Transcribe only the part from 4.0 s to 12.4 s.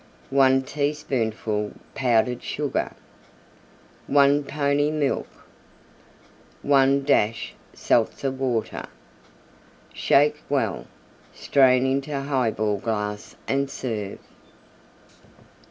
1 pony Milk. 1 dash Seltzer Water. Shake well; strain into